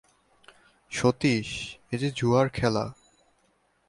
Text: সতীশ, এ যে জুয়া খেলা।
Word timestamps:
সতীশ, 0.91 1.49
এ 1.91 1.97
যে 1.97 2.11
জুয়া 2.11 2.41
খেলা। 2.47 2.85